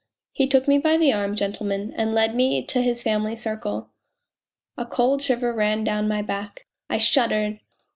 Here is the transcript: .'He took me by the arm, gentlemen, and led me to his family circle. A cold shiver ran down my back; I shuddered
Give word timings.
.'He 0.33 0.47
took 0.47 0.67
me 0.67 0.79
by 0.79 0.97
the 0.97 1.13
arm, 1.13 1.35
gentlemen, 1.35 1.93
and 1.95 2.15
led 2.15 2.33
me 2.33 2.65
to 2.65 2.81
his 2.81 3.03
family 3.03 3.35
circle. 3.35 3.91
A 4.75 4.83
cold 4.83 5.21
shiver 5.21 5.53
ran 5.53 5.83
down 5.83 6.07
my 6.07 6.23
back; 6.23 6.65
I 6.89 6.97
shuddered 6.97 7.59